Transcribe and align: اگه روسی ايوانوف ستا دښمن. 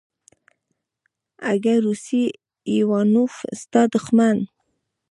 اگه 1.51 1.73
روسی 1.85 2.23
ايوانوف 2.71 3.33
ستا 3.61 3.81
دښمن. 3.93 4.37